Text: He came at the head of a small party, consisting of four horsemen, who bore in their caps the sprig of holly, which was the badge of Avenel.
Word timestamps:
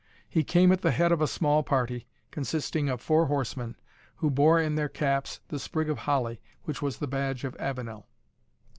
He 0.27 0.43
came 0.43 0.71
at 0.71 0.81
the 0.81 0.89
head 0.89 1.11
of 1.11 1.21
a 1.21 1.27
small 1.27 1.61
party, 1.61 2.07
consisting 2.31 2.89
of 2.89 3.01
four 3.01 3.27
horsemen, 3.27 3.75
who 4.15 4.31
bore 4.31 4.59
in 4.59 4.73
their 4.73 4.89
caps 4.89 5.41
the 5.49 5.59
sprig 5.59 5.91
of 5.91 5.99
holly, 6.09 6.41
which 6.63 6.81
was 6.81 6.97
the 6.97 7.07
badge 7.07 7.43
of 7.43 7.55
Avenel. 7.57 8.07